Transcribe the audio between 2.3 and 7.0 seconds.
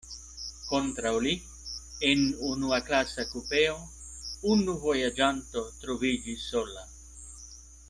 unuaklasa kupeo, unu vojaĝanto troviĝis sola.